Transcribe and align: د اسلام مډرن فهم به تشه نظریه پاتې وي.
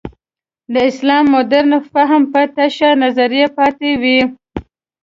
د 0.73 0.75
اسلام 0.89 1.25
مډرن 1.33 1.71
فهم 1.91 2.21
به 2.31 2.43
تشه 2.55 2.89
نظریه 3.03 3.47
پاتې 3.57 3.89
وي. 4.01 4.19